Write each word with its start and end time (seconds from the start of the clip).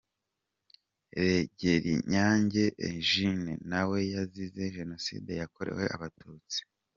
Rugerinyange 1.21 2.63
Eugene 2.89 3.53
nawe 3.71 3.97
yazize 4.13 4.61
Jenoside 4.77 5.31
yakorewe 5.41 5.85
Abatutsi. 5.97 6.59